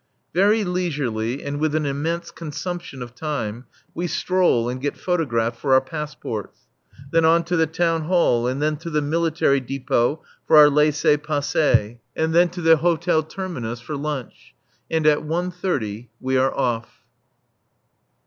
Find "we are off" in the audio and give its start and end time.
16.19-17.03